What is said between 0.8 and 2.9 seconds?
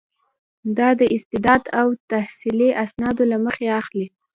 د استعداد او تحصیلي